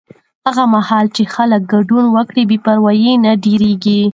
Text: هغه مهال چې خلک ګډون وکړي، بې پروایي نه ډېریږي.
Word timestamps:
هغه 0.45 0.63
مهال 0.73 1.05
چې 1.15 1.23
خلک 1.35 1.61
ګډون 1.73 2.05
وکړي، 2.15 2.43
بې 2.49 2.57
پروایي 2.65 3.13
نه 3.23 3.31
ډېریږي. 3.43 4.01